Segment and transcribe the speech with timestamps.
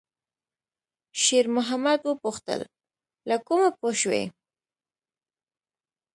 [1.23, 2.61] شېرمحمد وپوښتل:
[3.29, 4.23] «له کومه پوه شوې؟»